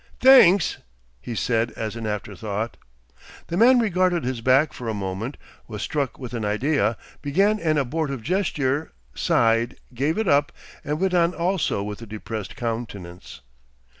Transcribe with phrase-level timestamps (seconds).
[0.19, 0.77] "Thenks,"
[1.21, 2.75] he, said as an afterthought.
[3.49, 7.77] The man regarded his back for a moment, was struck with an idea, began an
[7.77, 10.51] abortive gesture, sighed, gave it up,
[10.83, 13.41] and went on also with a depressed countenance.